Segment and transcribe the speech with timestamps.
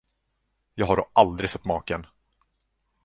[0.75, 2.05] Jag har då aldrig sett maken!